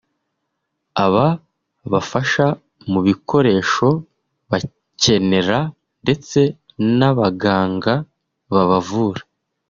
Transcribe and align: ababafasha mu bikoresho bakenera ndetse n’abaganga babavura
ababafasha 1.05 2.45
mu 2.91 2.99
bikoresho 3.07 3.87
bakenera 4.49 5.59
ndetse 6.03 6.39
n’abaganga 6.97 7.93
babavura 8.53 9.21